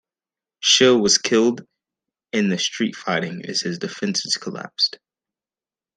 Schill 0.61 0.99
was 0.99 1.19
killed 1.19 1.63
in 2.31 2.49
the 2.49 2.57
street 2.57 2.95
fighting 2.95 3.45
as 3.45 3.61
his 3.61 3.77
defenses 3.77 4.35
collapsed. 4.35 4.97